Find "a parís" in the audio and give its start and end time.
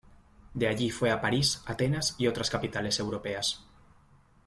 1.11-1.61